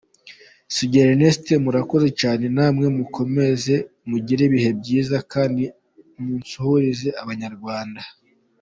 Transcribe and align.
Sugira 0.75 1.09
Ernest: 1.11 1.45
Murakoze 1.63 2.09
cyane 2.21 2.45
namwe 2.55 2.85
mukomeze 2.97 3.75
mugire 4.09 4.41
ibihe 4.49 4.71
byiza 4.79 5.17
kandi 5.31 5.63
munsuhurize 6.23 7.09
abanyarwanda. 7.23 8.01